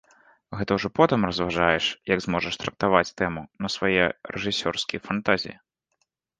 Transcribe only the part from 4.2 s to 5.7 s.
рэжысёрскія фантазіі.